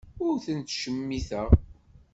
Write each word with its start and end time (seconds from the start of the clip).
Ur 0.25 0.35
ten-ttcemmiteɣ. 0.45 1.49